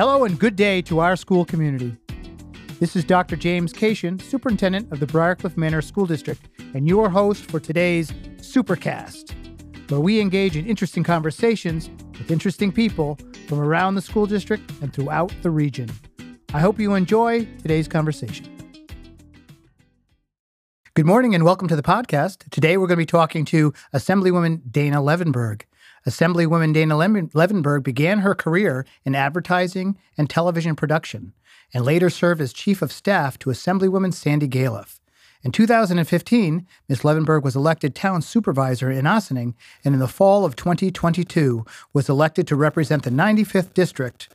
[0.00, 1.94] Hello and good day to our school community.
[2.78, 3.36] This is Dr.
[3.36, 6.40] James Kaishian, Superintendent of the Briarcliff Manor School District,
[6.72, 9.34] and your host for today's Supercast,
[9.90, 14.90] where we engage in interesting conversations with interesting people from around the school district and
[14.90, 15.90] throughout the region.
[16.54, 18.46] I hope you enjoy today's conversation.
[20.94, 22.48] Good morning and welcome to the podcast.
[22.48, 25.64] Today we're going to be talking to Assemblywoman Dana Levenberg.
[26.06, 31.34] Assemblywoman Dana Levenberg began her career in advertising and television production
[31.74, 35.00] and later served as Chief of Staff to Assemblywoman Sandy Galef.
[35.42, 37.00] In 2015, Ms.
[37.00, 42.46] Levenberg was elected town supervisor in Ossining and in the fall of 2022 was elected
[42.46, 44.28] to represent the 95th district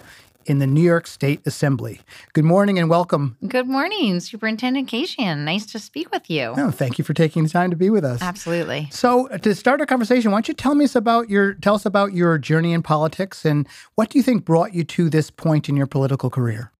[0.46, 2.02] in the New York State Assembly.
[2.34, 3.38] Good morning and welcome.
[3.48, 5.40] Good morning, Superintendent Kaishian.
[5.40, 6.54] Nice to speak with you.
[6.58, 8.22] Oh, thank you for taking the time to be with us.
[8.22, 8.88] Absolutely.
[8.92, 11.86] So, uh, to start our conversation, why don't you tell me about your tell us
[11.86, 15.68] about your journey in politics and what do you think brought you to this point
[15.68, 16.72] in your political career?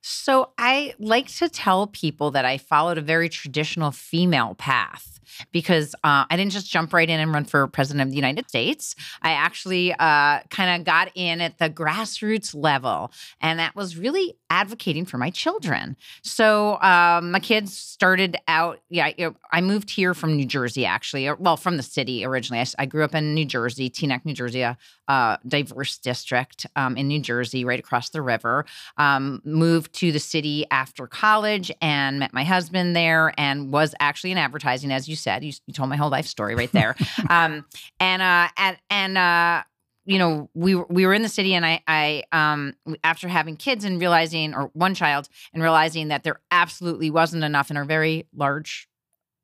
[0.00, 5.15] So, I like to tell people that I followed a very traditional female path
[5.52, 8.48] because uh, I didn't just jump right in and run for president of the United
[8.48, 8.94] States.
[9.22, 14.36] I actually uh, kind of got in at the grassroots level, and that was really
[14.50, 15.96] advocating for my children.
[16.22, 18.80] So um, my kids started out.
[18.88, 19.10] Yeah,
[19.52, 21.30] I moved here from New Jersey, actually.
[21.32, 22.60] Well, from the city originally.
[22.60, 24.76] I, I grew up in New Jersey, Teaneck, New Jersey, a
[25.08, 28.66] uh, diverse district um, in New Jersey, right across the river.
[28.96, 34.32] Um, moved to the city after college and met my husband there, and was actually
[34.32, 35.44] in advertising, as you said.
[35.44, 36.96] You, you told my whole life story right there.
[37.30, 37.64] um,
[38.00, 39.62] and uh, and and uh,
[40.06, 43.84] you know, we we were in the city, and I I um after having kids
[43.84, 48.26] and realizing, or one child, and realizing that there absolutely wasn't enough in our very
[48.34, 48.88] large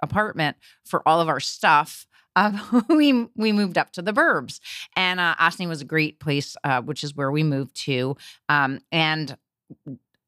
[0.03, 2.07] apartment for all of our stuff.
[2.37, 4.61] Uh, we we moved up to the burbs,
[4.97, 8.17] and uh, Ossining was a great place, uh, which is where we moved to.
[8.49, 9.37] Um, and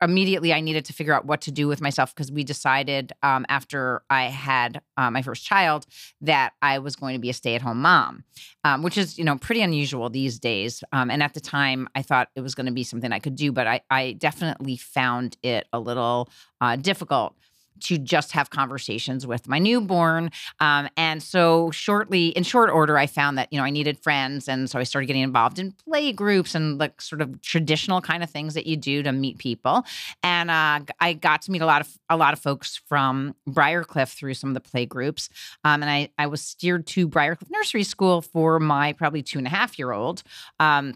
[0.03, 3.47] immediately I needed to figure out what to do with myself because we decided um,
[3.48, 5.87] after I had uh, my first child
[6.20, 8.25] that I was going to be a stay at home mom,
[8.64, 10.84] um, which is you know pretty unusual these days.
[10.93, 13.37] Um, and at the time, I thought it was going to be something I could
[13.37, 16.28] do, but I, I definitely found it a little
[16.60, 17.37] uh, difficult
[17.80, 20.30] to just have conversations with my newborn.
[20.60, 24.48] Um, and so, shortly, in short order, I found that, you know, I needed friends.
[24.48, 28.22] And so I started getting involved in play groups and like sort of traditional kind
[28.22, 29.84] of things that you do to meet people.
[30.22, 34.14] And uh, I got to meet a lot of a lot of folks from Briarcliff
[34.14, 35.28] through some of the play groups.
[35.64, 39.46] Um, and I, I was steered to Briarcliff Nursery School for my probably two and
[39.46, 40.22] a half year old.
[40.60, 40.94] Um,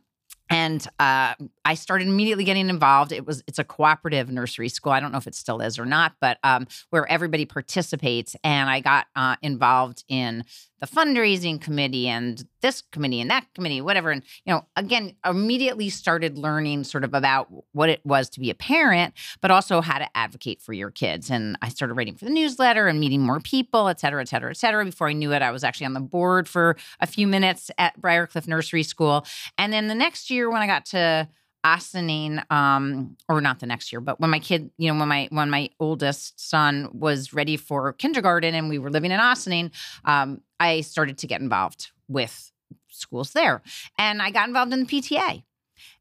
[0.51, 3.13] and uh, I started immediately getting involved.
[3.13, 4.93] It was it's a cooperative nursery school.
[4.93, 8.35] I don't know if it still is or not, but um, where everybody participates.
[8.43, 10.45] And I got uh, involved in
[10.81, 14.11] the fundraising committee and this committee and that committee, whatever.
[14.11, 18.51] And you know, again, immediately started learning sort of about what it was to be
[18.51, 21.31] a parent, but also how to advocate for your kids.
[21.31, 24.51] And I started writing for the newsletter and meeting more people, et cetera, et cetera,
[24.51, 24.85] et cetera.
[24.85, 28.01] Before I knew it, I was actually on the board for a few minutes at
[28.01, 29.27] Briarcliff Nursery School.
[29.57, 31.29] And then the next year, when I got to
[31.65, 35.29] Ossining, um, or not the next year, but when my kid, you know, when my
[35.31, 39.71] when my oldest son was ready for kindergarten and we were living in Ossining,
[40.05, 42.53] um, I started to get involved with
[42.89, 43.63] schools there,
[43.99, 45.43] and I got involved in the PTA.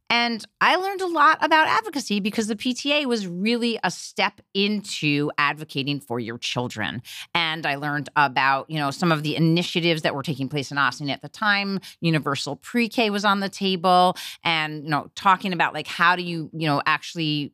[0.10, 5.32] And I learned a lot about advocacy because the PTA was really a step into
[5.38, 7.02] advocating for your children.
[7.34, 10.78] And I learned about, you know, some of the initiatives that were taking place in
[10.78, 11.80] Ossining at the time.
[12.00, 16.50] Universal pre-K was on the table and, you know, talking about like how do you,
[16.54, 17.54] you know, actually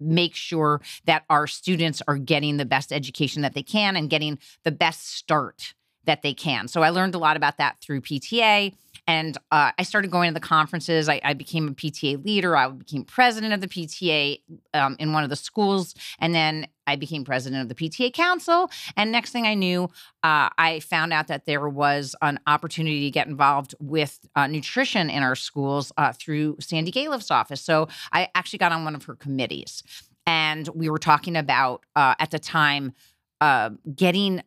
[0.00, 4.38] make sure that our students are getting the best education that they can and getting
[4.62, 6.68] the best start that they can.
[6.68, 8.74] So I learned a lot about that through PTA.
[9.08, 11.08] And uh, I started going to the conferences.
[11.08, 12.54] I, I, became a PTA leader.
[12.54, 14.42] I became president of the PTA
[14.74, 15.94] um, in one of the schools.
[16.18, 18.70] And then I became president of the PTA council.
[18.98, 19.84] And next thing I knew,
[20.22, 25.08] uh, I found out that there was an opportunity to get involved with uh, nutrition
[25.08, 27.62] in our schools uh, through Sandy Galef's office.
[27.62, 29.82] So I actually got on one of her committees.
[30.26, 32.92] And we were talking about, uh, at the time,
[33.40, 34.42] uh, getting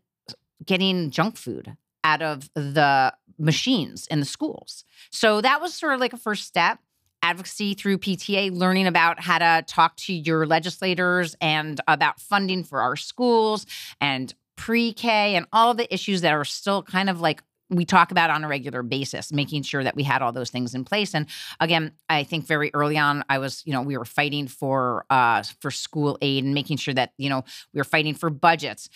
[0.63, 4.83] getting junk food out of the machines in the schools.
[5.11, 6.79] So that was sort of like a first step.
[7.23, 12.81] Advocacy through PTA, learning about how to talk to your legislators and about funding for
[12.81, 13.67] our schools
[13.99, 18.11] and pre K and all the issues that are still kind of like we talk
[18.11, 21.13] about on a regular basis, making sure that we had all those things in place.
[21.13, 21.27] And
[21.59, 25.43] again, I think very early on, I was, you know, we were fighting for uh
[25.59, 28.89] for school aid and making sure that, you know, we were fighting for budgets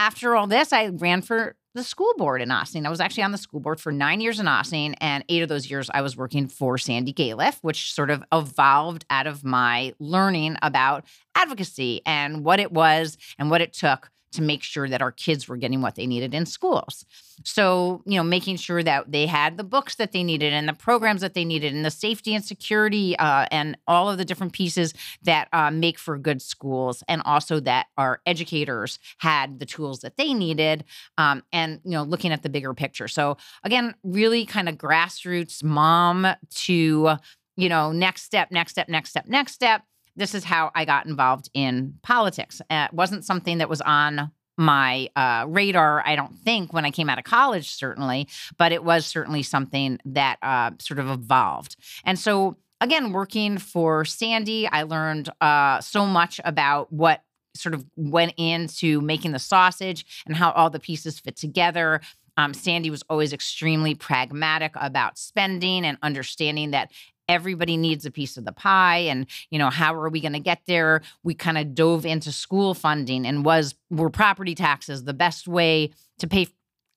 [0.00, 2.86] after all this, I ran for the school board in Ossining.
[2.86, 5.48] I was actually on the school board for nine years in Ossining, and eight of
[5.48, 9.94] those years I was working for Sandy Galef, which sort of evolved out of my
[9.98, 15.02] learning about advocacy and what it was and what it took to make sure that
[15.02, 17.04] our kids were getting what they needed in schools.
[17.44, 20.74] So, you know, making sure that they had the books that they needed and the
[20.74, 24.52] programs that they needed and the safety and security uh, and all of the different
[24.52, 30.00] pieces that uh, make for good schools, and also that our educators had the tools
[30.00, 30.84] that they needed,
[31.18, 33.08] um, and you know, looking at the bigger picture.
[33.08, 37.16] So, again, really kind of grassroots mom to
[37.56, 39.82] you know, next step, next step, next step, next step
[40.16, 42.60] this is how I got involved in politics.
[42.70, 46.90] Uh, it wasn't something that was on my uh, radar, I don't think, when I
[46.90, 48.28] came out of college, certainly,
[48.58, 51.76] but it was certainly something that uh, sort of evolved.
[52.04, 57.22] And so, again, working for Sandy, I learned uh, so much about what
[57.54, 62.00] sort of went into making the sausage and how all the pieces fit together.
[62.36, 66.90] Um, Sandy was always extremely pragmatic about spending and understanding that
[67.30, 70.40] everybody needs a piece of the pie and you know how are we going to
[70.40, 75.14] get there we kind of dove into school funding and was were property taxes the
[75.14, 76.46] best way to pay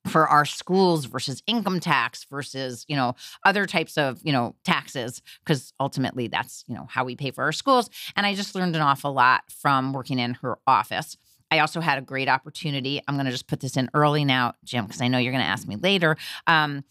[0.08, 3.16] for our schools versus income tax versus you know
[3.46, 7.44] other types of you know taxes because ultimately that's you know how we pay for
[7.44, 11.16] our schools and i just learned an awful lot from working in her office
[11.52, 13.00] I also had a great opportunity.
[13.08, 15.44] I'm going to just put this in early now, Jim, because I know you're going
[15.44, 16.18] to ask me later.
[16.48, 16.84] Um,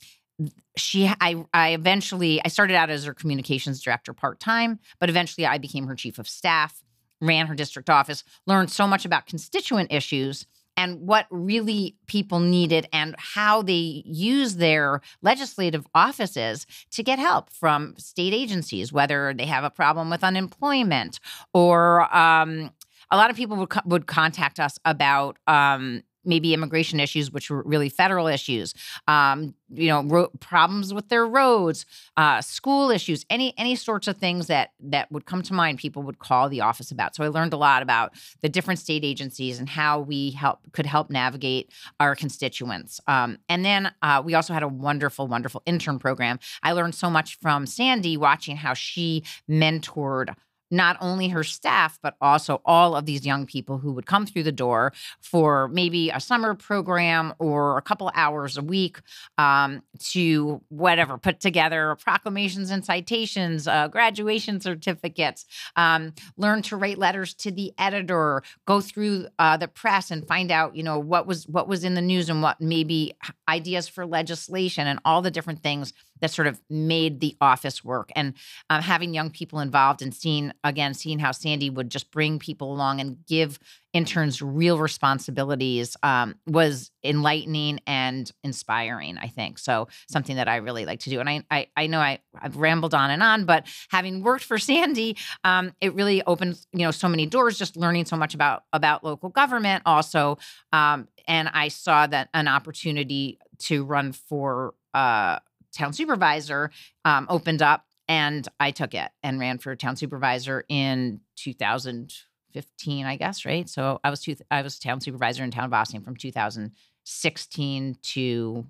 [0.76, 5.58] she I I eventually I started out as her communications director part-time, but eventually I
[5.58, 6.82] became her chief of staff,
[7.20, 10.46] ran her district office, learned so much about constituent issues
[10.76, 17.50] and what really people needed and how they use their legislative offices to get help
[17.50, 21.20] from state agencies, whether they have a problem with unemployment
[21.52, 22.70] or um,
[23.10, 27.62] a lot of people would, would contact us about um, maybe immigration issues, which were
[27.62, 28.74] really federal issues,
[29.08, 31.86] um, you know, ro- problems with their roads,
[32.16, 35.78] uh, school issues, any any sorts of things that that would come to mind.
[35.78, 37.14] People would call the office about.
[37.14, 40.86] So I learned a lot about the different state agencies and how we help could
[40.86, 41.70] help navigate
[42.00, 43.00] our constituents.
[43.06, 46.38] Um, and then uh, we also had a wonderful, wonderful intern program.
[46.62, 50.34] I learned so much from Sandy watching how she mentored
[50.72, 54.42] not only her staff, but also all of these young people who would come through
[54.42, 58.98] the door for maybe a summer program or a couple hours a week
[59.36, 65.44] um, to whatever, put together proclamations and citations, uh, graduation certificates,
[65.76, 70.50] um, learn to write letters to the editor, go through uh, the press and find
[70.50, 73.12] out, you know, what was what was in the news and what maybe
[73.46, 75.92] ideas for legislation and all the different things
[76.22, 78.10] that sort of made the office work.
[78.16, 78.34] And
[78.70, 82.72] uh, having young people involved and seeing, again, seeing how Sandy would just bring people
[82.72, 83.58] along and give
[83.92, 89.58] interns real responsibilities um, was enlightening and inspiring, I think.
[89.58, 91.20] So something that I really like to do.
[91.20, 94.58] And I, I, I know I, I've rambled on and on, but having worked for
[94.58, 98.64] Sandy, um, it really opened, you know, so many doors, just learning so much about,
[98.72, 100.38] about local government also.
[100.72, 105.38] Um, and I saw that an opportunity to run for uh,
[105.72, 106.70] town supervisor
[107.04, 113.16] um, opened up and I took it and ran for town supervisor in 2015, I
[113.16, 113.66] guess, right?
[113.66, 118.66] So I was two, I was town supervisor in town of Ossining from 2016 to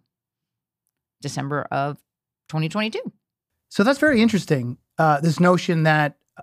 [1.20, 1.96] December of
[2.50, 3.00] 2022.
[3.68, 4.78] So that's very interesting.
[4.96, 6.42] Uh, this notion that uh,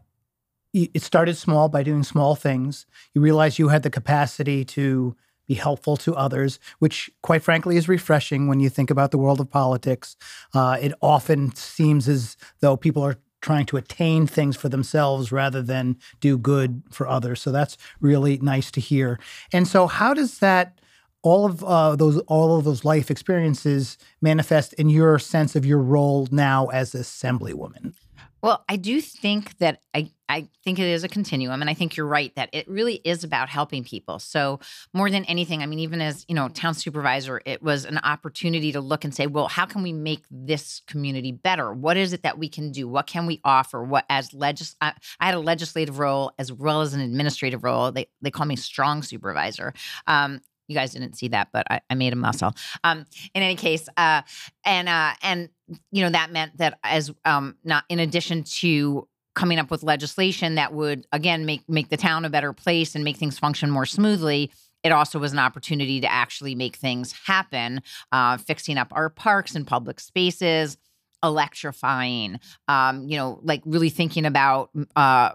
[0.73, 2.85] it started small by doing small things.
[3.13, 5.15] You realized you had the capacity to
[5.49, 9.41] be helpful to others, which, quite frankly, is refreshing when you think about the world
[9.41, 10.15] of politics.
[10.53, 15.63] Uh, it often seems as though people are trying to attain things for themselves rather
[15.63, 17.41] than do good for others.
[17.41, 19.19] So that's really nice to hear.
[19.51, 20.79] And so, how does that?
[21.21, 25.79] all of uh, those all of those life experiences manifest in your sense of your
[25.79, 27.93] role now as assemblywoman
[28.41, 31.61] well, I do think that I, I think it is a continuum.
[31.61, 34.19] And I think you're right that it really is about helping people.
[34.19, 34.59] So
[34.93, 38.71] more than anything, I mean, even as, you know, town supervisor, it was an opportunity
[38.71, 41.73] to look and say, well, how can we make this community better?
[41.73, 42.87] What is it that we can do?
[42.87, 43.83] What can we offer?
[43.83, 47.91] What as legis I, I had a legislative role as well as an administrative role.
[47.91, 49.73] They they call me strong supervisor.
[50.07, 52.53] Um, you guys didn't see that, but I, I made a muscle.
[52.83, 54.21] Um, in any case, uh,
[54.63, 55.49] and uh, and
[55.91, 60.55] you know that meant that as um, not in addition to coming up with legislation
[60.55, 63.85] that would again make make the town a better place and make things function more
[63.85, 64.51] smoothly
[64.83, 69.55] it also was an opportunity to actually make things happen uh, fixing up our parks
[69.55, 70.77] and public spaces
[71.23, 75.31] electrifying um, you know like really thinking about uh,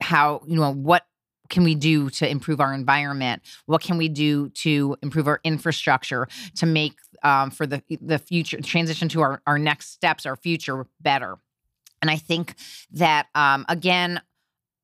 [0.00, 1.04] how you know what
[1.48, 3.42] can we do to improve our environment?
[3.66, 8.60] What can we do to improve our infrastructure to make um, for the the future
[8.60, 11.38] transition to our our next steps, our future better?
[12.00, 12.54] And I think
[12.92, 14.20] that um, again,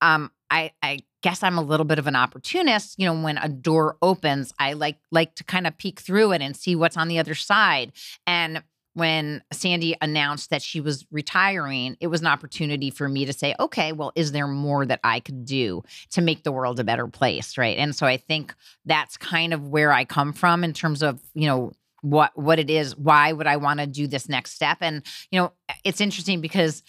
[0.01, 2.99] um, I I guess I'm a little bit of an opportunist.
[2.99, 6.43] You know, when a door opens, I like like to kind of peek through it
[6.43, 7.93] and see what's on the other side.
[8.27, 8.63] And
[8.95, 13.55] when Sandy announced that she was retiring, it was an opportunity for me to say,
[13.61, 17.07] okay, well, is there more that I could do to make the world a better
[17.09, 17.59] place?
[17.59, 17.77] Right.
[17.77, 21.47] And so I think that's kind of where I come from in terms of, you
[21.47, 24.79] know, what what it is, why would I want to do this next step?
[24.81, 25.53] And, you know,
[25.85, 26.83] it's interesting because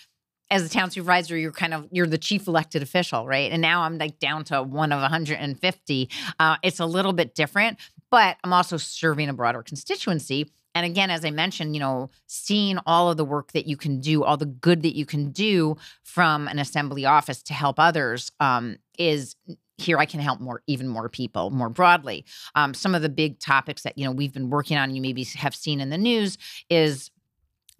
[0.51, 3.51] as a town supervisor, you're kind of you're the chief elected official, right?
[3.51, 6.09] And now I'm like down to one of 150.
[6.39, 7.79] Uh, it's a little bit different,
[8.11, 10.51] but I'm also serving a broader constituency.
[10.75, 14.01] And again, as I mentioned, you know, seeing all of the work that you can
[14.01, 18.31] do, all the good that you can do from an assembly office to help others
[18.41, 19.35] um, is
[19.77, 22.25] here I can help more, even more people more broadly.
[22.55, 25.23] Um, some of the big topics that you know we've been working on, you maybe
[25.35, 26.37] have seen in the news,
[26.69, 27.11] is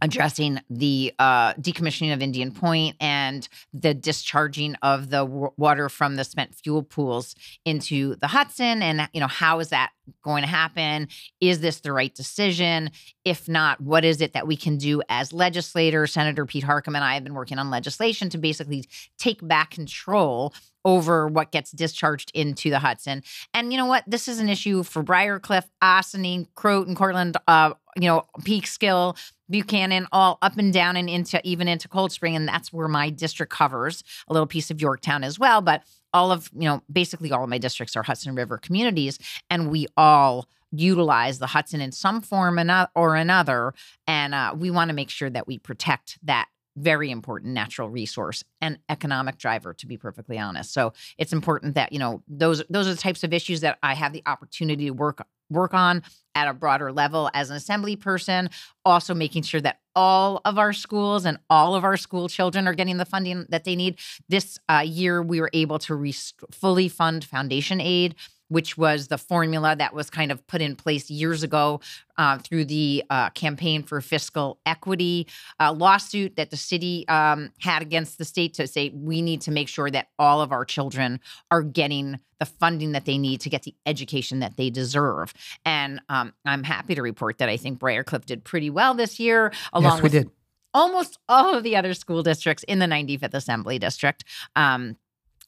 [0.02, 6.16] addressing the uh, decommissioning of Indian Point and the discharging of the w- water from
[6.16, 8.82] the spent fuel pools into the Hudson.
[8.82, 11.08] And, you know, how is that going to happen?
[11.40, 12.92] Is this the right decision?
[13.24, 16.12] If not, what is it that we can do as legislators?
[16.12, 18.86] Senator Pete Harckham and I have been working on legislation to basically
[19.18, 23.24] take back control over what gets discharged into the Hudson.
[23.54, 24.04] And you know what?
[24.06, 29.18] This is an issue for Briarcliff, Ossining, Croton, Cortlandt, uh, you know, Peekskill,
[29.50, 32.36] Buchanan, all up and down and into even into Cold Spring.
[32.36, 35.62] And that's where my district covers a little piece of Yorktown as well.
[35.62, 35.84] But
[36.14, 39.20] all of, you know, basically all of my districts are Hudson River communities.
[39.50, 42.60] And we all utilize the Hudson in some form
[42.96, 43.74] or another.
[44.08, 48.44] And uh, we want to make sure that we protect that very important natural resource
[48.62, 50.74] and economic driver to be perfectly honest.
[50.74, 53.94] So it's important that you know those those are the types of issues that i
[53.94, 56.02] have the opportunity to work work on
[56.34, 58.50] at a broader level as an assembly person
[58.84, 62.74] also making sure that all of our schools and all of our school children are
[62.74, 63.98] getting the funding that they need.
[64.28, 66.12] This uh, year we were able to
[66.52, 68.16] fully fund foundation aid
[68.50, 71.80] which was the formula that was kind of put in place years ago
[72.18, 75.28] uh, through the uh, campaign for fiscal equity
[75.60, 79.52] uh, lawsuit that the city um, had against the state to say we need to
[79.52, 81.20] make sure that all of our children
[81.52, 85.34] are getting the funding that they need to get the education that they deserve.
[85.66, 89.54] And um, I'm happy to report that I think Briarcliff did pretty well this year,
[89.74, 90.32] along yes, with did.
[90.74, 94.24] almost all of the other school districts in the 95th Assembly District.
[94.56, 94.98] Um,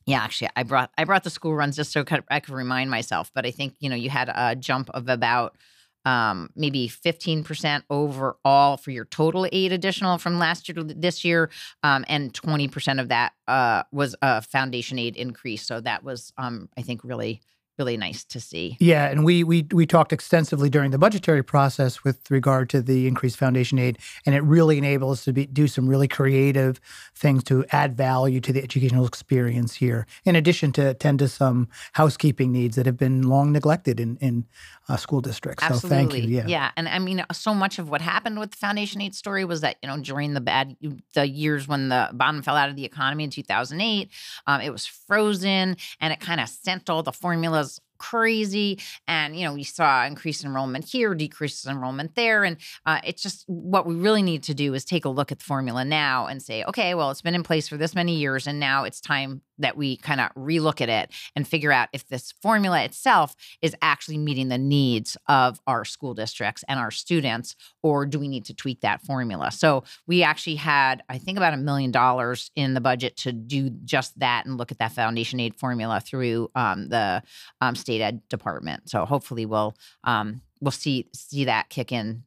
[0.07, 3.29] yeah, actually, I brought I brought the school runs just so I could remind myself.
[3.35, 5.57] But I think you know you had a jump of about
[6.05, 11.49] um, maybe 15% overall for your total aid additional from last year to this year.
[11.83, 15.63] Um, and 20% of that uh, was a foundation aid increase.
[15.63, 17.41] So that was, um, I think, really
[17.77, 18.77] really nice to see.
[18.79, 23.07] Yeah, and we we we talked extensively during the budgetary process with regard to the
[23.07, 26.79] increased foundation aid, and it really enables us to be, do some really creative
[27.15, 30.05] things to add value to the educational experience here.
[30.25, 34.45] In addition to attend to some housekeeping needs that have been long neglected in in
[34.89, 35.63] uh, school districts.
[35.63, 35.89] Absolutely.
[35.89, 36.35] So thank you.
[36.37, 39.45] Yeah, yeah, and I mean, so much of what happened with the foundation aid story
[39.45, 40.75] was that you know during the bad
[41.13, 44.09] the years when the bottom fell out of the economy in 2008,
[44.47, 48.79] um, it was frozen, and it kind of sent all the formulas crazy.
[49.07, 52.43] And, you know, we saw increased enrollment here, decreased enrollment there.
[52.43, 55.39] And uh, it's just what we really need to do is take a look at
[55.39, 58.47] the formula now and say, okay, well, it's been in place for this many years.
[58.47, 62.07] And now it's time that we kind of relook at it and figure out if
[62.07, 67.55] this formula itself is actually meeting the needs of our school districts and our students,
[67.83, 69.51] or do we need to tweak that formula?
[69.51, 73.69] So we actually had, I think, about a million dollars in the budget to do
[73.69, 77.23] just that and look at that foundation aid formula through um, the
[77.61, 78.89] um, state ed department.
[78.89, 82.23] So hopefully we'll um, we'll see see that kick in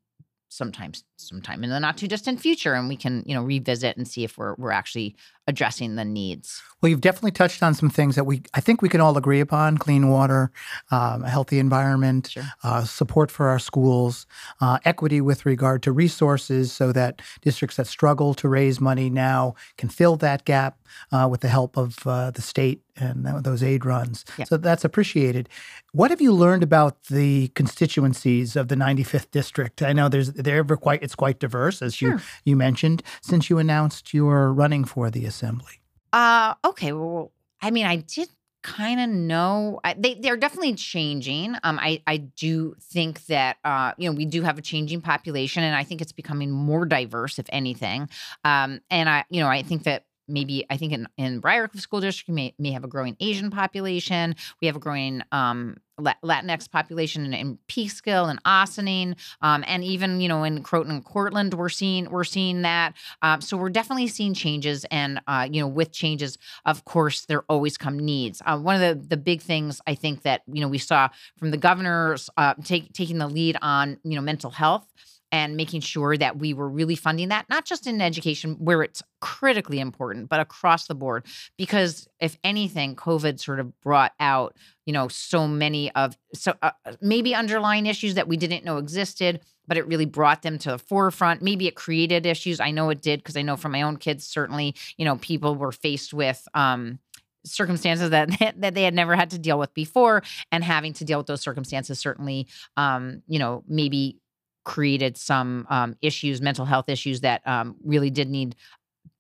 [0.48, 4.06] sometimes sometime in the not too distant future and we can you know revisit and
[4.06, 5.14] see if we're we're actually
[5.46, 8.88] addressing the needs well you've definitely touched on some things that we i think we
[8.88, 10.50] can all agree upon clean water
[10.90, 12.44] um, a healthy environment sure.
[12.62, 14.26] uh, support for our schools
[14.60, 19.54] uh, equity with regard to resources so that districts that struggle to raise money now
[19.76, 20.78] can fill that gap
[21.12, 24.44] uh, with the help of uh, the state and those aid runs yeah.
[24.44, 25.48] so that's appreciated
[25.92, 30.64] what have you learned about the constituencies of the 95th district i know there's they're
[30.64, 32.12] quite it's quite diverse, as sure.
[32.12, 35.80] you you mentioned, since you announced you were running for the assembly.
[36.12, 36.92] Uh, okay.
[36.92, 38.28] Well, I mean, I did
[38.62, 41.56] kind of know I, they they're definitely changing.
[41.64, 45.64] Um, I I do think that uh, you know, we do have a changing population,
[45.64, 48.08] and I think it's becoming more diverse, if anything.
[48.44, 52.00] Um, and I, you know, I think that maybe I think in in Briarcliff School
[52.00, 54.36] District may may have a growing Asian population.
[54.60, 60.20] We have a growing um, Latinx population in, in Peekskill and Ossining, um, and even
[60.20, 62.94] you know in Croton and Cortlandt, we're seeing we're seeing that.
[63.22, 67.42] Um, so we're definitely seeing changes, and uh, you know with changes, of course, there
[67.48, 68.42] always come needs.
[68.44, 71.08] Uh, one of the the big things I think that you know we saw
[71.38, 74.86] from the governors uh, take, taking the lead on you know mental health
[75.32, 79.02] and making sure that we were really funding that, not just in education where it's
[79.20, 81.24] critically important, but across the board.
[81.56, 84.56] Because if anything, COVID sort of brought out,
[84.86, 88.78] you know, so many of so uh, uh, maybe underlying issues that we didn't know
[88.78, 91.42] existed, but it really brought them to the forefront.
[91.42, 92.58] Maybe it created issues.
[92.58, 95.54] I know it did because I know from my own kids, certainly, you know, people
[95.54, 96.46] were faced with.
[96.54, 96.98] um
[97.44, 100.22] circumstances that that they had never had to deal with before
[100.52, 102.46] and having to deal with those circumstances certainly
[102.76, 104.19] um you know maybe
[104.64, 108.56] created some um, issues, mental health issues that um, really did need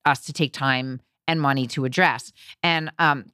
[0.04, 2.32] us to take time and money to address.
[2.62, 3.26] And um,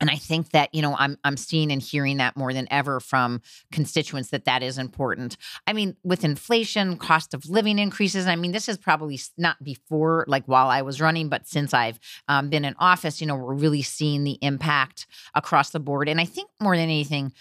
[0.00, 3.00] and I think that you know I'm I'm seeing and hearing that more than ever
[3.00, 5.36] from constituents that that is important.
[5.66, 8.26] I mean, with inflation, cost of living increases.
[8.26, 12.00] I mean, this is probably not before like while I was running, but since I've
[12.28, 16.08] um, been in office, you know, we're really seeing the impact across the board.
[16.08, 17.32] And I think more than anything,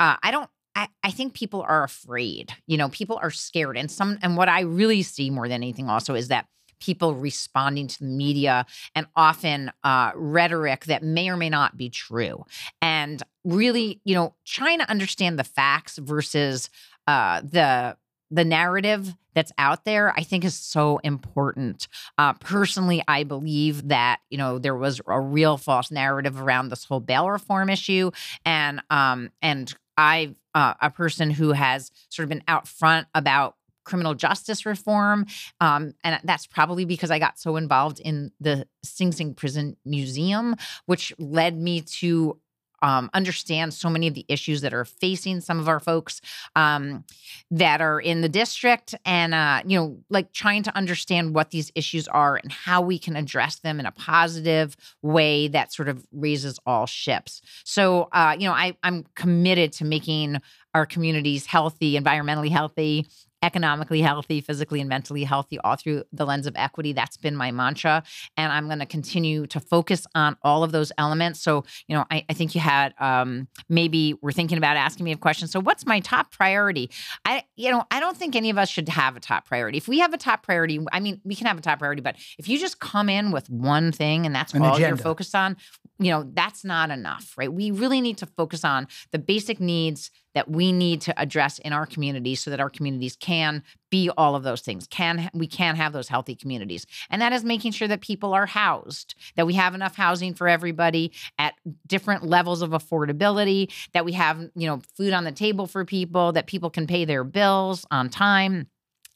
[0.00, 2.52] uh, I don't I, I think people are afraid.
[2.66, 3.76] You know, people are scared.
[3.76, 6.46] And some and what I really see more than anything also is that
[6.80, 11.88] people responding to the media and often uh, rhetoric that may or may not be
[11.88, 12.44] true.
[12.80, 16.70] And really, you know, trying to understand the facts versus
[17.06, 17.96] uh, the
[18.32, 21.86] the narrative that's out there i think is so important
[22.16, 26.84] uh, personally i believe that you know there was a real false narrative around this
[26.84, 28.10] whole bail reform issue
[28.46, 33.56] and um and I've uh, a person who has sort of been out front about
[33.84, 35.26] criminal justice reform.
[35.60, 40.56] Um, and that's probably because I got so involved in the Sing Sing Prison Museum,
[40.86, 42.38] which led me to
[42.82, 46.20] um, understand so many of the issues that are facing some of our folks
[46.56, 47.04] um,
[47.50, 51.72] that are in the district and uh, you know like trying to understand what these
[51.74, 56.06] issues are and how we can address them in a positive way that sort of
[56.12, 57.40] raises all ships.
[57.64, 60.40] So uh, you know I, i'm committed to making
[60.74, 63.06] our communities healthy environmentally healthy
[63.42, 66.92] economically healthy, physically and mentally healthy, all through the lens of equity.
[66.92, 68.02] That's been my mantra.
[68.36, 71.40] And I'm going to continue to focus on all of those elements.
[71.40, 75.12] So, you know, I, I think you had um, maybe we're thinking about asking me
[75.12, 75.48] a question.
[75.48, 76.90] So, what's my top priority?
[77.24, 79.78] I, you know, I don't think any of us should have a top priority.
[79.78, 82.16] If we have a top priority, I mean, we can have a top priority, but
[82.38, 84.88] if you just come in with one thing and that's An all agenda.
[84.88, 85.56] you're focused on,
[86.04, 87.52] you know, that's not enough, right?
[87.52, 91.72] We really need to focus on the basic needs that we need to address in
[91.72, 95.76] our communities so that our communities can be all of those things can we can
[95.76, 99.52] have those healthy communities and that is making sure that people are housed that we
[99.52, 101.54] have enough housing for everybody at
[101.86, 106.32] different levels of affordability that we have you know food on the table for people
[106.32, 108.66] that people can pay their bills on time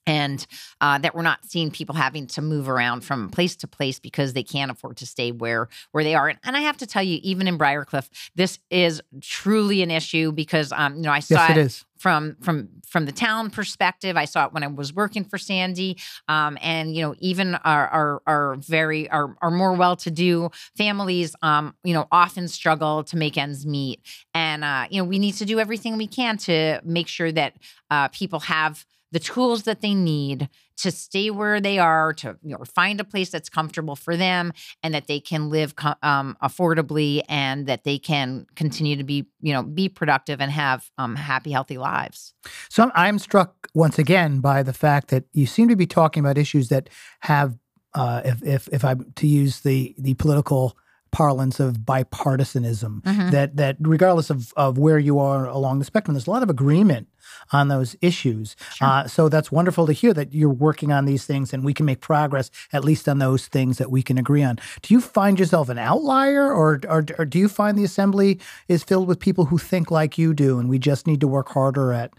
[0.06, 0.46] and
[0.80, 4.32] uh, that we're not seeing people having to move around from place to place because
[4.32, 6.28] they can't afford to stay where where they are.
[6.28, 10.32] And, and I have to tell you, even in Briarcliff, this is truly an issue
[10.32, 14.16] because um, you know I saw yes, it, from from from the town perspective.
[14.16, 17.88] I saw it when I was working for Sandy, um, and you know even our
[17.88, 23.04] our, our very our, our more well to do families, um, you know, often struggle
[23.04, 24.00] to make ends meet,
[24.34, 27.54] and uh, you know we need to do everything we can to make sure that
[27.90, 32.50] uh, people have the tools that they need to stay where they are, to you
[32.50, 37.22] know, find a place that's comfortable for them, and that they can live um, affordably,
[37.28, 41.50] and that they can continue to be, you know, be productive and have um, happy,
[41.50, 42.34] healthy lives.
[42.68, 46.36] So I'm struck once again by the fact that you seem to be talking about
[46.36, 46.90] issues that
[47.20, 47.58] have,
[47.94, 50.76] uh, if if if I'm to use the the political
[51.16, 53.30] parlance of bipartisanism mm-hmm.
[53.30, 56.50] that that regardless of, of where you are along the spectrum there's a lot of
[56.50, 57.08] agreement
[57.52, 58.86] on those issues sure.
[58.86, 61.86] uh, so that's wonderful to hear that you're working on these things and we can
[61.86, 65.40] make progress at least on those things that we can agree on do you find
[65.40, 69.46] yourself an outlier or, or, or do you find the assembly is filled with people
[69.46, 72.12] who think like you do and we just need to work harder at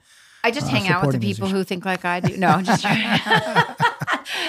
[0.44, 2.38] I just uh, hang out with the people who think like I do.
[2.38, 2.86] No, I'm just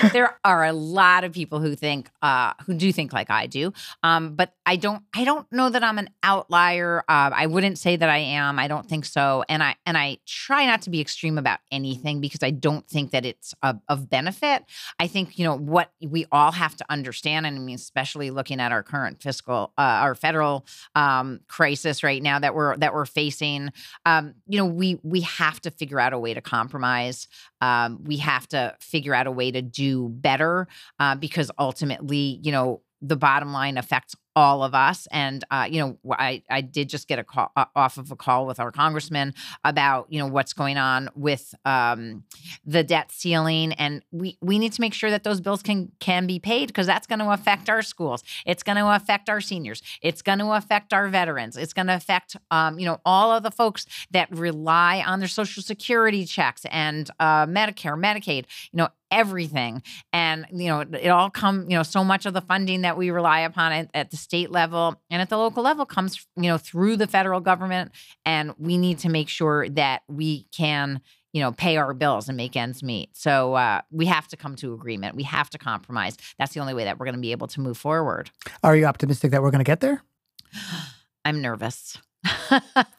[0.13, 3.73] there are a lot of people who think uh, who do think like I do.
[4.03, 7.01] Um, but I don't I don't know that I'm an outlier.
[7.09, 8.59] Uh, I wouldn't say that I am.
[8.59, 9.45] I don't think so.
[9.49, 13.13] And I and I try not to be extreme about anything because I don't think
[13.13, 14.65] that it's of, of benefit.
[14.99, 18.61] I think you know what we all have to understand, and I mean especially looking
[18.61, 23.07] at our current fiscal uh, our federal um, crisis right now that we're that we're
[23.07, 23.71] facing.
[24.05, 27.27] Um, you know we we have to figure out a way to compromise.
[27.61, 32.53] Um, we have to figure out a way to do better uh, because ultimately, you
[32.53, 35.09] know, the bottom line affects all of us.
[35.11, 38.17] And uh, you know, I I did just get a call uh, off of a
[38.17, 42.23] call with our congressman about you know what's going on with um,
[42.65, 46.27] the debt ceiling, and we we need to make sure that those bills can can
[46.27, 48.23] be paid because that's going to affect our schools.
[48.47, 49.83] It's going to affect our seniors.
[50.03, 51.57] It's going to affect our veterans.
[51.57, 55.29] It's going to affect um, you know all of the folks that rely on their
[55.29, 58.45] Social Security checks and uh, Medicare, Medicaid.
[58.71, 59.83] You know everything.
[60.13, 63.11] And you know it all come you know so much of the funding that we
[63.11, 66.59] rely upon at, at, the state level and at the local level comes you know
[66.59, 67.93] through the federal government.
[68.25, 71.01] And we need to make sure that we can
[71.33, 73.17] you know pay our bills and make ends meet.
[73.17, 75.17] So uh, we have to come to agreement.
[75.17, 76.17] We have to compromise.
[76.39, 78.31] That's the only way that we're going to be able to move forward.
[78.63, 80.03] Are you optimistic that we're going to get there?
[81.25, 81.99] I'm nervous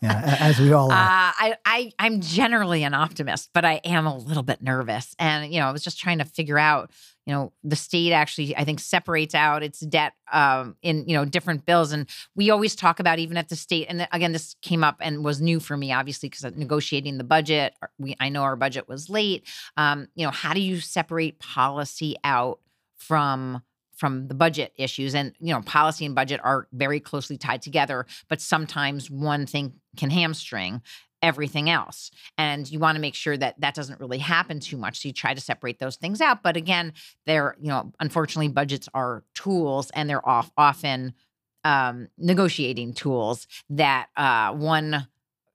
[0.02, 0.96] yeah, as we all are.
[0.96, 5.16] Uh, I, I, I'm generally an optimist, but I am a little bit nervous.
[5.20, 6.92] And, you know, I was just trying to figure out,
[7.26, 11.26] you know, the state actually, I think, separates out its debt um, in, you know,
[11.26, 11.92] different bills.
[11.92, 15.24] And we always talk about, even at the state, and again, this came up and
[15.24, 19.10] was new for me, obviously, because negotiating the budget, we, I know our budget was
[19.10, 19.46] late.
[19.76, 22.60] Um, you know, how do you separate policy out
[22.98, 23.62] from
[24.00, 28.06] from the budget issues and you know policy and budget are very closely tied together
[28.30, 30.82] but sometimes one thing can hamstring
[31.22, 35.02] everything else and you want to make sure that that doesn't really happen too much
[35.02, 36.94] so you try to separate those things out but again
[37.26, 41.14] they're you know unfortunately budgets are tools and they're off, often
[41.66, 45.08] um, negotiating tools that uh, one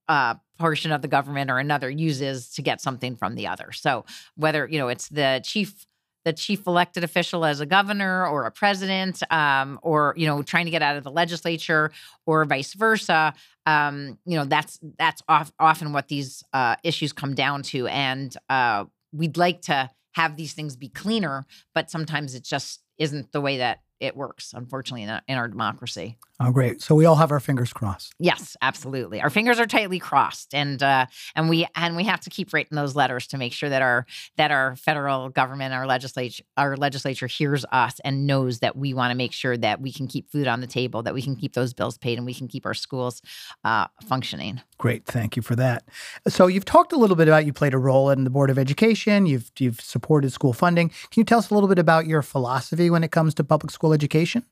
[0.07, 4.04] uh, portion of the government or another uses to get something from the other so
[4.37, 5.87] whether you know it's the chief
[6.24, 10.64] the chief elected official as a governor or a president, um, or you know, trying
[10.64, 11.90] to get out of the legislature,
[12.26, 13.34] or vice versa.
[13.66, 18.34] Um, you know, that's that's off, often what these uh, issues come down to, and
[18.48, 23.40] uh, we'd like to have these things be cleaner, but sometimes it just isn't the
[23.40, 26.18] way that it works, unfortunately, in, a, in our democracy.
[26.40, 26.83] Oh, great!
[26.83, 28.12] So we all have our fingers crossed.
[28.18, 29.20] Yes, absolutely.
[29.20, 32.74] Our fingers are tightly crossed, and uh, and we and we have to keep writing
[32.74, 34.04] those letters to make sure that our
[34.37, 39.12] that our federal government, our legislature, our legislature hears us and knows that we want
[39.12, 41.54] to make sure that we can keep food on the table, that we can keep
[41.54, 43.22] those bills paid, and we can keep our schools
[43.64, 44.61] uh, functioning.
[44.76, 45.85] Great, thank you for that.
[46.26, 48.59] So you've talked a little bit about you played a role in the board of
[48.59, 49.26] education.
[49.26, 50.88] You've you've supported school funding.
[50.88, 53.70] Can you tell us a little bit about your philosophy when it comes to public
[53.70, 54.44] school education?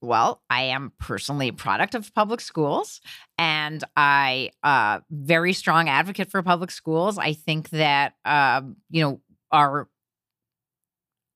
[0.00, 3.00] Well, I am personally a product of public schools,
[3.38, 7.18] and I uh, very strong advocate for public schools.
[7.18, 9.20] I think that uh, you know
[9.52, 9.88] our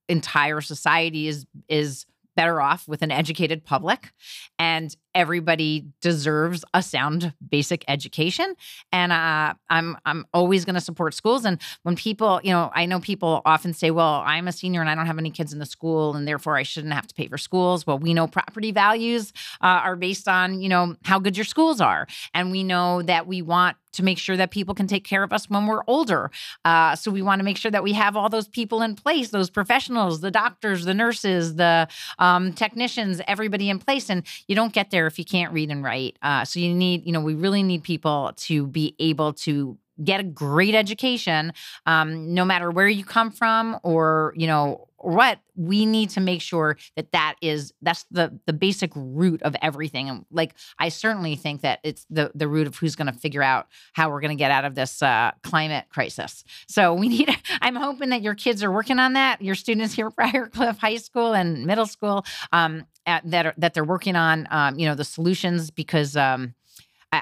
[0.08, 4.12] entire society is is better off with an educated public
[4.58, 8.54] and everybody deserves a sound basic education.
[8.92, 11.44] And uh, i'm i'm always going to support schools.
[11.44, 14.90] And when people you know i know people often say well i'm a senior and
[14.90, 17.26] i don't have any kids in the school and therefore i shouldn't have to pay
[17.26, 17.86] for schools.
[17.86, 21.80] Well we know property values uh, are based on you know how good your schools
[21.80, 22.06] are.
[22.34, 25.32] And we know that we want to make sure that people can take care of
[25.32, 26.30] us when we're older.
[26.64, 29.30] Uh, so we want to make sure that we have all those people in place,
[29.30, 34.08] those professionals, the doctors, the nurses, the um, technicians, everybody in place.
[34.08, 36.18] And you don't get there if you can't read and write.
[36.22, 40.20] Uh, so you need, you know, we really need people to be able to get
[40.20, 41.52] a great education
[41.86, 46.40] um, no matter where you come from or you know what we need to make
[46.40, 50.08] sure that that is that's the the basic root of everything.
[50.08, 53.42] And like i certainly think that it's the the root of who's going to figure
[53.42, 56.44] out how we're going to get out of this uh, climate crisis.
[56.66, 57.30] So we need
[57.60, 60.96] i'm hoping that your kids are working on that your students here at briarcliff high
[60.96, 64.94] school and middle school um, at, that are, that they're working on um, you know
[64.94, 66.54] the solutions because um,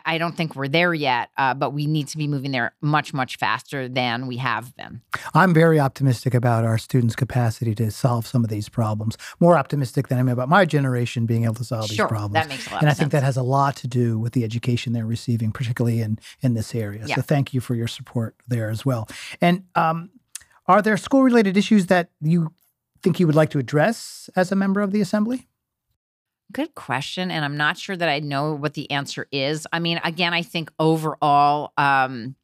[0.04, 3.12] I, don't think we're there yet, uh, but we need to be moving there much,
[3.12, 5.02] much faster than we have been.
[5.34, 9.16] I'm very optimistic about our students' capacity to solve some of these problems.
[9.40, 12.34] More optimistic than I am about my generation being able to solve sure, these problems.
[12.34, 14.44] That makes a lot and I think that has a lot to do with the
[14.44, 17.04] education they're receiving, particularly in in this area.
[17.06, 17.16] Yeah.
[17.16, 19.08] So thank you for your support there as well.
[19.40, 20.10] And um,
[20.66, 22.52] are there school related issues that you
[23.02, 25.48] think you would like to address as a member of the assembly?
[26.52, 27.30] Good question.
[27.30, 29.66] And I'm not sure that I know what the answer is.
[29.72, 32.36] I mean, again, I think overall, um,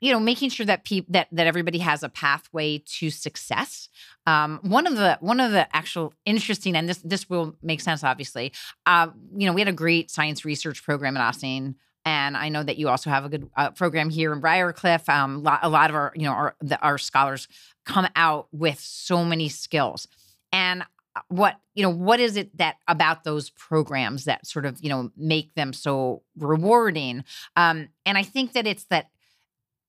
[0.00, 3.88] you know, making sure that people that that everybody has a pathway to success.
[4.26, 8.02] Um, one of the one of the actual interesting, and this this will make sense,
[8.02, 8.52] obviously.
[8.84, 11.76] Uh, you know, we had a great science research program at Ossining.
[12.04, 15.08] And I know that you also have a good uh, program here in Briarcliff.
[15.08, 17.46] Um, a lot of our, you know, our, the, our scholars
[17.84, 20.08] come out with so many skills.
[20.52, 20.82] And
[21.28, 25.10] what you know what is it that about those programs that sort of you know
[25.16, 27.24] make them so rewarding?
[27.56, 29.08] Um and i think that it's that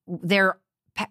[0.07, 0.57] they're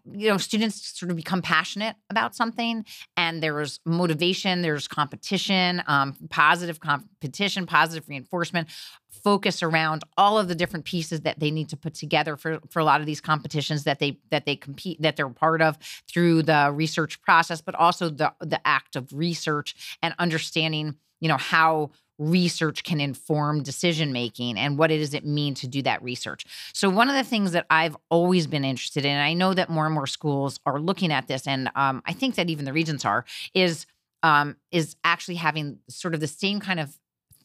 [0.05, 2.85] you know students sort of become passionate about something
[3.17, 8.69] and there's motivation there's competition um, positive competition positive reinforcement
[9.11, 12.81] focus around all of the different pieces that they need to put together for for
[12.81, 16.43] a lot of these competitions that they that they compete that they're part of through
[16.43, 21.91] the research process but also the the act of research and understanding you know how
[22.23, 26.45] research can inform decision making and what it does it mean to do that research.
[26.73, 29.69] So one of the things that I've always been interested in, and I know that
[29.69, 32.73] more and more schools are looking at this, and um, I think that even the
[32.73, 33.87] regents are, is
[34.23, 36.97] um, is actually having sort of the same kind of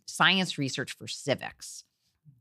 [0.06, 1.84] science research for civics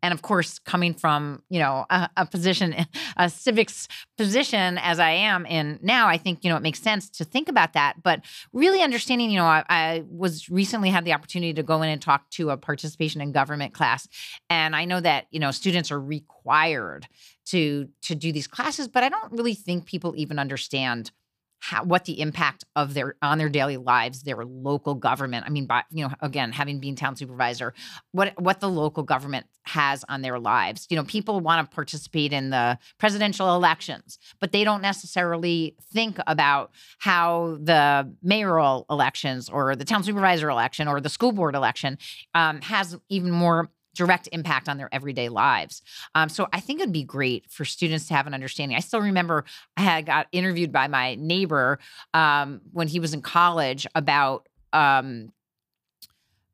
[0.02, 2.74] and of course coming from you know a, a, position
[3.16, 7.08] a civics position as i am in now i think you know it makes sense
[7.08, 8.20] to think about that but
[8.52, 12.00] really understanding you know I, I, was recently had the opportunity to go in and
[12.00, 14.08] talk to a participation in government class
[14.50, 17.06] and i know that you know students are required
[17.46, 21.10] to to do these classes but i don't really think people even understand
[21.58, 25.46] how, what the impact of their on their daily lives, their local government.
[25.46, 27.74] I mean, by you know, again, having been town supervisor,
[28.12, 30.86] what what the local government has on their lives.
[30.90, 36.18] You know, people want to participate in the presidential elections, but they don't necessarily think
[36.26, 41.98] about how the mayoral elections or the town supervisor election or the school board election
[42.34, 45.82] um, has even more direct impact on their everyday lives.
[46.14, 48.76] Um, so I think it'd be great for students to have an understanding.
[48.76, 49.44] I still remember
[49.76, 51.78] I had got interviewed by my neighbor
[52.14, 55.32] um, when he was in college about um,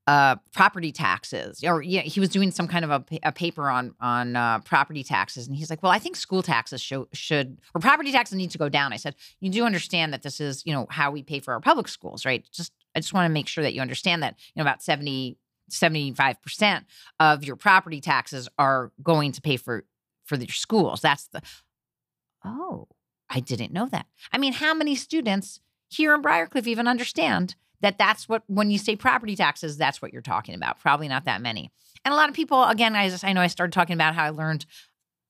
[0.07, 3.94] uh, property taxes, or yeah, he was doing some kind of a, a paper on
[4.00, 7.81] on uh, property taxes, and he's like, "Well, I think school taxes should should or
[7.81, 10.72] property taxes need to go down." I said, "You do understand that this is you
[10.72, 12.44] know how we pay for our public schools, right?
[12.52, 15.38] Just I just want to make sure that you understand that you know about seventy
[15.73, 16.85] 75%
[17.19, 19.85] of your property taxes are going to pay for
[20.25, 21.01] for your schools.
[21.01, 21.43] That's the
[22.45, 22.89] Oh,
[23.31, 24.07] I didn't know that.
[24.33, 28.79] I mean, how many students here in Briarcliff even understand that that's what when you
[28.79, 30.81] say property taxes, that's what you're talking about?
[30.81, 31.71] Probably not that many.
[32.05, 34.25] And a lot of people again, I just I know I started talking about how
[34.25, 34.67] I learned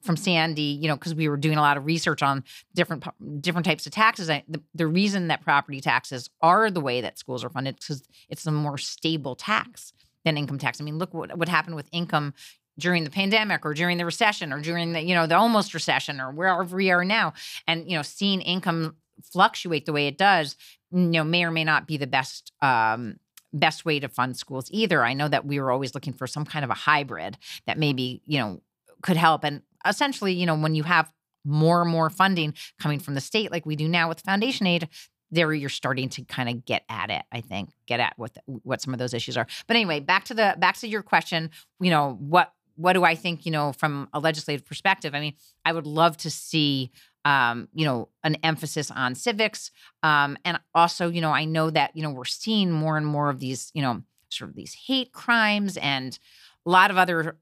[0.03, 3.05] from Sandy, you know, because we were doing a lot of research on different
[3.41, 4.29] different types of taxes.
[4.29, 8.03] I, the, the reason that property taxes are the way that schools are funded because
[8.29, 9.93] it's a more stable tax
[10.25, 10.81] than income tax.
[10.81, 12.35] I mean, look what, what happened with income
[12.79, 16.21] during the pandemic or during the recession or during the, you know, the almost recession
[16.21, 17.35] or wherever we are now.
[17.67, 20.57] And, you know, seeing income fluctuate the way it does,
[20.91, 23.17] you know, may or may not be the best um,
[23.53, 25.05] best way to fund schools either.
[25.05, 28.23] I know that we were always looking for some kind of a hybrid that maybe,
[28.25, 28.63] you know,
[29.03, 29.45] could help.
[29.45, 31.13] And essentially, you know, when you have
[31.45, 34.89] more and more funding coming from the state like we do now with foundation aid,
[35.33, 38.41] there you're starting to kind of get at it i think get at what the,
[38.47, 41.51] what some of those issues are but anyway back to the back to your question
[41.81, 45.35] you know what what do i think you know from a legislative perspective i mean
[45.65, 46.91] i would love to see
[47.25, 49.71] um, you know an emphasis on civics
[50.03, 53.31] um, and also you know i know that you know we're seeing more and more
[53.31, 56.19] of these you know sort of these hate crimes and
[56.67, 57.39] a lot of other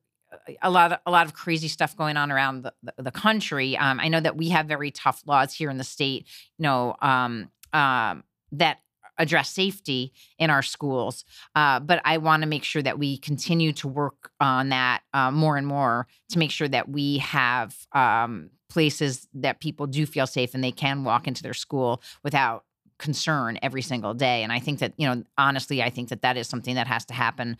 [0.63, 3.77] a lot of a lot of crazy stuff going on around the, the, the country.
[3.77, 6.27] Um, I know that we have very tough laws here in the state.
[6.59, 8.79] You know, um, um, that
[9.19, 11.25] address safety in our schools.
[11.55, 15.31] Uh, but I want to make sure that we continue to work on that uh,
[15.31, 20.27] more and more to make sure that we have um, places that people do feel
[20.27, 22.65] safe and they can walk into their school without
[22.99, 24.43] concern every single day.
[24.43, 27.05] And I think that, you know, honestly, I think that that is something that has
[27.07, 27.57] to happen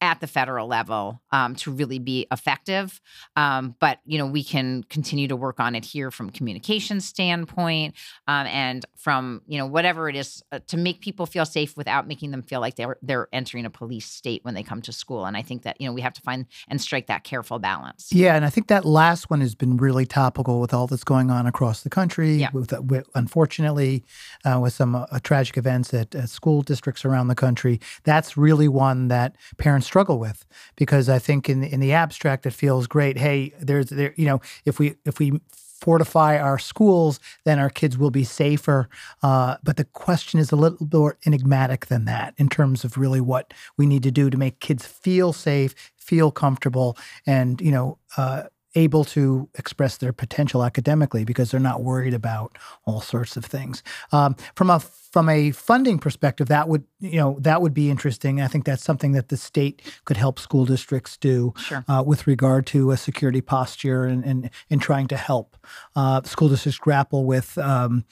[0.00, 3.00] at the federal level um, to really be effective.
[3.36, 7.94] Um, but you know, we can continue to work on it here from communication standpoint
[8.26, 12.06] um, and from you know whatever it is uh, to make people feel safe without
[12.06, 15.24] making them feel like they're they're entering a police state when they come to school.
[15.24, 18.08] And I think that you know we have to find and strike that careful balance.
[18.12, 21.30] Yeah, and I think that last one has been really topical with all that's going
[21.30, 22.36] on across the country.
[22.36, 22.50] Yeah.
[22.52, 24.04] With, uh, with unfortunately,
[24.44, 28.68] uh, with some uh, tragic events at, at school districts around the country, that's really
[28.68, 30.44] one that parents struggle with
[30.76, 33.18] because I think in in the abstract it feels great.
[33.18, 35.40] Hey, there's there you know if we if we
[35.80, 38.88] fortify our schools, then our kids will be safer.
[39.22, 43.20] Uh, but the question is a little more enigmatic than that in terms of really
[43.20, 46.96] what we need to do to make kids feel safe, feel comfortable,
[47.26, 47.98] and you know.
[48.16, 48.44] Uh,
[48.78, 53.82] able to express their potential academically because they're not worried about all sorts of things.
[54.12, 58.40] Um, from a from a funding perspective, that would you know that would be interesting.
[58.40, 61.84] I think that's something that the state could help school districts do sure.
[61.88, 65.56] uh, with regard to a security posture and and, and trying to help
[65.96, 68.04] uh, school districts grapple with um,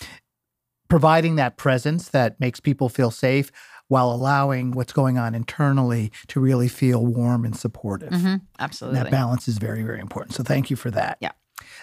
[0.89, 3.51] providing that presence that makes people feel safe
[3.89, 8.11] while allowing what's going on internally to really feel warm and supportive.
[8.11, 8.37] Mm-hmm.
[8.59, 8.99] Absolutely.
[8.99, 10.35] And that balance is very, very important.
[10.35, 11.19] So thank you for that.
[11.21, 11.33] Yeah.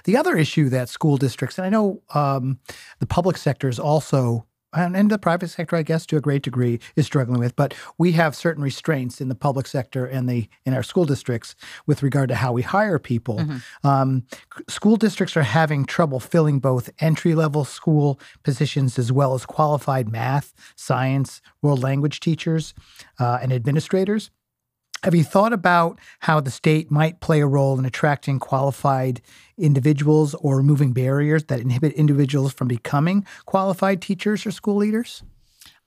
[0.05, 2.59] The other issue that school districts, and I know um,
[2.99, 6.79] the public sector is also and the private sector, I guess, to a great degree,
[6.95, 7.55] is struggling with.
[7.55, 11.55] But we have certain restraints in the public sector and the in our school districts
[11.85, 13.37] with regard to how we hire people.
[13.37, 13.87] Mm-hmm.
[13.87, 14.23] Um,
[14.67, 20.09] school districts are having trouble filling both entry level school positions as well as qualified
[20.09, 22.73] math, science, world language teachers,
[23.19, 24.31] uh, and administrators.
[25.03, 29.21] Have you thought about how the state might play a role in attracting qualified
[29.57, 35.21] individuals or removing barriers that inhibit individuals from becoming qualified teachers or school leaders?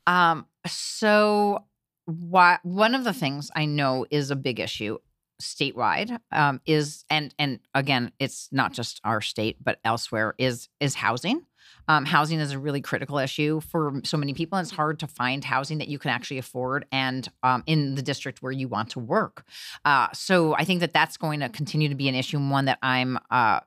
[0.07, 1.65] Um, so,
[2.05, 4.99] why, one of the things I know is a big issue
[5.41, 10.95] statewide um, is and and again it's not just our state but elsewhere is is
[10.95, 11.43] housing
[11.89, 15.07] um, housing is a really critical issue for so many people, and it's hard to
[15.07, 18.91] find housing that you can actually afford and um, in the district where you want
[18.91, 19.45] to work.
[19.85, 22.67] Uh, so I think that that's going to continue to be an issue, and one
[22.67, 23.19] that I'm.
[23.31, 23.61] Uh,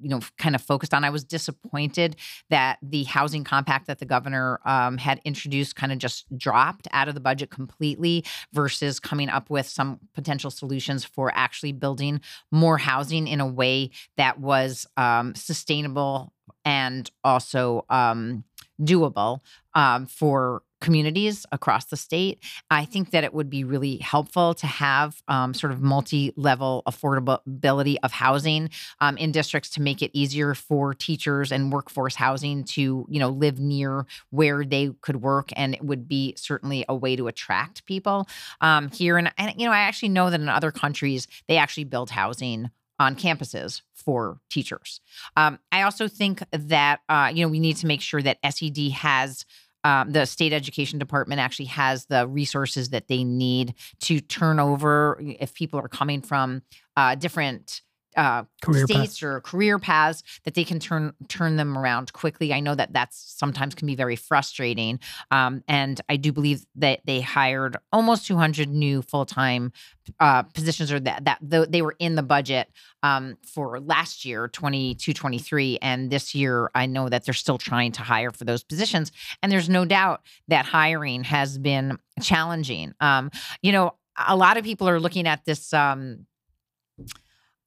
[0.00, 1.04] you know, kind of focused on.
[1.04, 2.16] I was disappointed
[2.48, 7.08] that the housing compact that the governor um, had introduced kind of just dropped out
[7.08, 12.78] of the budget completely versus coming up with some potential solutions for actually building more
[12.78, 16.32] housing in a way that was um, sustainable
[16.64, 18.44] and also um,
[18.80, 19.40] doable
[19.74, 22.42] um, for communities across the state.
[22.70, 27.96] I think that it would be really helpful to have um, sort of multi-level affordability
[28.02, 33.06] of housing um, in districts to make it easier for teachers and workforce housing to
[33.08, 37.16] you know live near where they could work, and it would be certainly a way
[37.16, 38.28] to attract people
[38.60, 39.18] um, here.
[39.18, 42.70] And, and you know, I actually know that in other countries they actually build housing
[42.98, 45.00] on campuses for teachers.
[45.36, 48.92] Um, I also think that uh, you know we need to make sure that SED
[48.92, 49.44] has
[49.84, 55.18] um, the state education department actually has the resources that they need to turn over
[55.20, 56.62] if people are coming from
[56.96, 57.82] uh, different
[58.16, 59.22] uh, career states paths.
[59.22, 62.52] or career paths that they can turn turn them around quickly.
[62.52, 67.00] I know that that's sometimes can be very frustrating, um, and I do believe that
[67.04, 69.72] they hired almost 200 new full time
[70.18, 71.38] uh, positions, or that that
[71.70, 72.68] they were in the budget
[73.02, 77.92] um, for last year, 22, 23, and this year I know that they're still trying
[77.92, 82.92] to hire for those positions, and there's no doubt that hiring has been challenging.
[83.00, 83.30] Um,
[83.62, 83.94] you know,
[84.28, 86.26] a lot of people are looking at this um,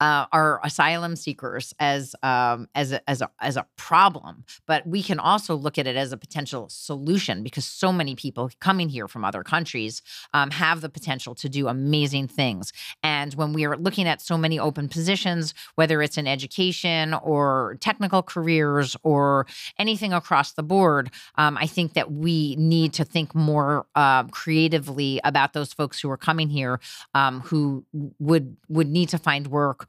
[0.04, 5.02] uh, our asylum seekers as um, as a, as a as a problem, but we
[5.02, 9.08] can also look at it as a potential solution because so many people coming here
[9.08, 10.02] from other countries
[10.34, 12.74] um, have the potential to do amazing things.
[13.02, 17.78] And when we are looking at so many open positions, whether it's in education or
[17.80, 19.48] technical careers or
[19.80, 25.22] anything across the board, um, I think that we need to think more uh, creatively
[25.24, 26.82] about those folks who are coming here
[27.13, 27.86] um, who
[28.20, 29.88] would would need to find work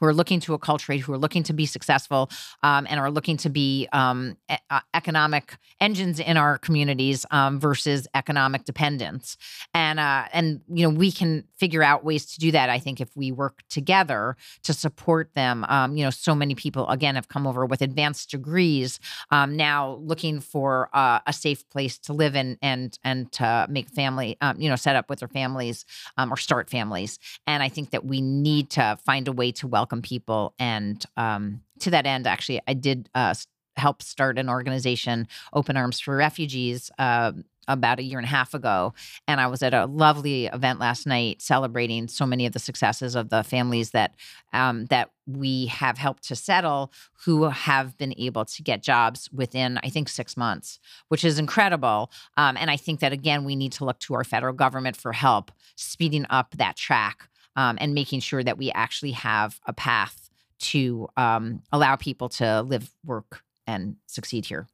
[0.00, 2.30] who are looking to acculturate, who are looking to be successful,
[2.62, 7.60] um, and are looking to be um, e- uh, economic engines in our communities um,
[7.60, 9.36] versus economic dependence.
[9.74, 12.70] And uh, and you know we can figure out ways to do that.
[12.70, 15.64] I think if we work together to support them.
[15.68, 19.98] Um, you know, so many people again have come over with advanced degrees um, now
[20.02, 24.36] looking for uh, a safe place to live in and and to make family.
[24.40, 25.84] Um, you know, set up with their families
[26.18, 27.18] or start families.
[27.46, 30.52] And I think that we need to find a way to welcome welcome people.
[30.58, 33.34] And um, to that end, actually, I did uh,
[33.76, 36.90] help start an organization, Open Arms for Refugees.
[36.98, 37.32] Uh,
[37.70, 38.94] about a year and a half ago.
[39.26, 43.14] And I was at a lovely event last night celebrating so many of the successes
[43.14, 44.14] of the families that
[44.54, 46.90] um, that we have helped to settle
[47.26, 52.10] who have been able to get jobs within, I think, six months, which is incredible.
[52.38, 55.12] Um, and I think that, again, we need to look to our federal government for
[55.12, 60.30] help speeding up that track um, and making sure that we actually have a path
[60.58, 64.66] to um, allow people to live, work, and succeed here.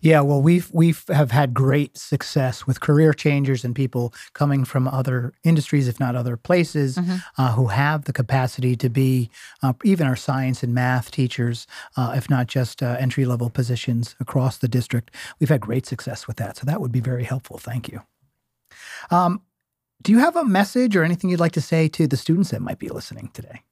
[0.00, 4.88] Yeah, well, we've we've have had great success with career changers and people coming from
[4.88, 7.16] other industries, if not other places, mm-hmm.
[7.36, 9.30] uh, who have the capacity to be
[9.62, 11.66] uh, even our science and math teachers,
[11.98, 15.14] uh, if not just uh, entry level positions across the district.
[15.38, 17.58] We've had great success with that, so that would be very helpful.
[17.58, 18.00] Thank you.
[19.10, 19.42] Um,
[20.02, 22.62] do you have a message or anything you'd like to say to the students that
[22.62, 23.62] might be listening today?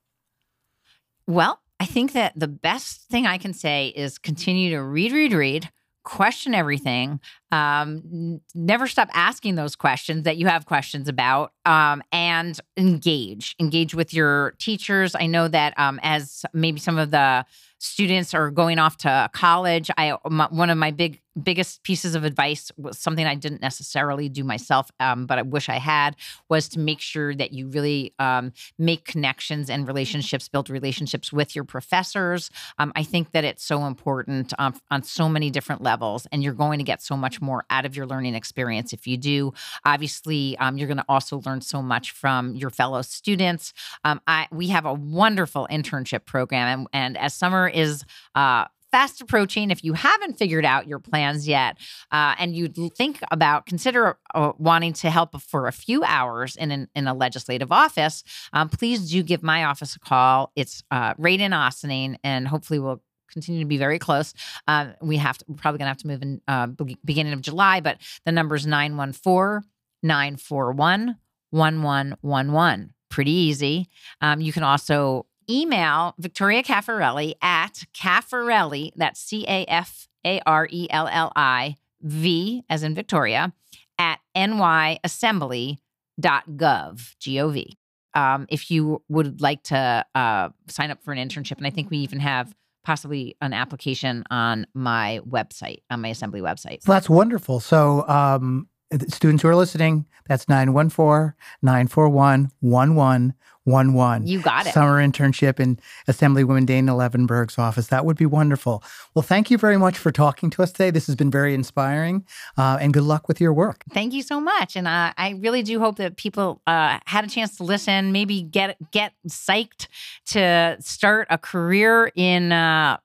[1.27, 5.33] Well, I think that the best thing I can say is continue to read, read,
[5.33, 5.70] read,
[6.05, 7.20] question everything.
[7.51, 13.57] Um, n- never stop asking those questions that you have questions about, um, and engage.
[13.59, 15.14] Engage with your teachers.
[15.14, 17.45] I know that um, as maybe some of the
[17.79, 22.70] students are going off to college, I one of my big biggest pieces of advice
[22.76, 26.16] was something I didn't necessarily do myself, um, but I wish I had,
[26.49, 31.55] was to make sure that you really um, make connections and relationships, build relationships with
[31.55, 32.51] your professors.
[32.78, 36.55] Um, I think that it's so important um, on so many different levels, and you're
[36.55, 39.53] going to get so much more out of your learning experience if you do.
[39.84, 43.72] Obviously, um, you're going to also learn so much from your fellow students.
[44.05, 48.66] Um, I we have a wonderful internship program, and, and as summer is uh,
[48.97, 49.70] fast approaching.
[49.70, 51.76] If you haven't figured out your plans yet,
[52.11, 56.70] uh, and you think about consider uh, wanting to help for a few hours in
[56.70, 58.24] an, in a legislative office,
[58.55, 60.51] um, please do give my office a call.
[60.57, 64.32] It's uh, in Ossining, and hopefully we'll continue to be very close.
[64.66, 66.66] Uh, we have to, we're probably going to have to move in uh,
[67.05, 69.68] beginning of July, but the number is 914
[70.03, 71.18] 941
[71.51, 72.94] 1111.
[73.11, 73.88] Pretty easy.
[74.22, 80.68] Um, you can also email Victoria Cafarelli at Cafarelli, that's C A F A R
[80.70, 83.53] E L L I, V as in Victoria,
[83.99, 87.78] at nyassembly.gov, G O V.
[88.14, 91.90] Um, if you would like to uh, sign up for an internship, and I think
[91.90, 96.86] we even have possibly an application on my website, on my assembly website.
[96.86, 97.61] Well, that's wonderful.
[97.61, 98.68] So, um,
[99.09, 104.26] students who are listening, that's 914 941 1111.
[104.26, 104.74] You got it.
[104.74, 105.78] Summer internship in
[106.09, 107.89] Assemblywoman Dana Levenberg's office.
[107.89, 108.82] That would be wonderful.
[109.14, 110.91] Well, thank you very much for talking to us today.
[110.91, 112.24] This has been very inspiring,
[112.57, 113.82] uh, and good luck with your work.
[113.93, 114.76] Thank you so much.
[114.76, 118.43] And uh, I really do hope that people uh, had a chance to listen, maybe
[118.43, 119.89] get get psyched
[120.26, 122.99] to start a career in uh,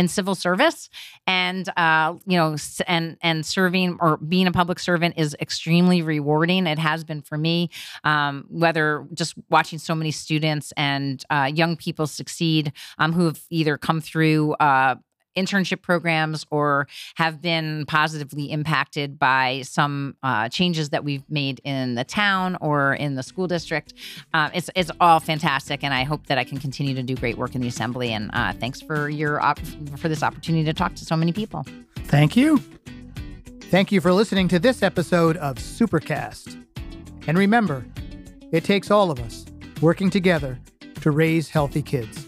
[0.00, 0.88] in civil service.
[1.26, 6.66] And uh, you know and and serving or being a public servant is extremely rewarding.
[6.66, 7.70] It has been for me
[8.02, 13.40] um, whether just watching so many students and uh, young people succeed um, who have
[13.50, 14.96] either come through uh,
[15.36, 21.94] internship programs or have been positively impacted by some uh, changes that we've made in
[21.94, 23.94] the town or in the school district.
[24.34, 27.36] Uh, it's it's all fantastic, and I hope that I can continue to do great
[27.36, 28.12] work in the assembly.
[28.12, 29.60] And uh, thanks for your op-
[29.96, 31.64] for this opportunity to talk to so many people.
[32.04, 32.60] Thank you.
[33.70, 36.60] Thank you for listening to this episode of Supercast.
[37.28, 37.86] And remember,
[38.50, 39.46] it takes all of us
[39.80, 40.58] working together
[41.02, 42.26] to raise healthy kids.